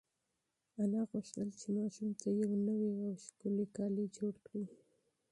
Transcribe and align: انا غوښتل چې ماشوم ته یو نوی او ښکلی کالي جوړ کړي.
انا 0.81 1.01
غوښتل 1.09 1.47
چې 1.59 1.67
ماشوم 1.77 2.09
ته 2.19 2.27
یو 2.41 2.51
نوی 2.67 2.91
او 3.03 3.11
ښکلی 3.25 3.65
کالي 3.75 4.05
جوړ 4.17 4.33
کړي. 4.47 4.67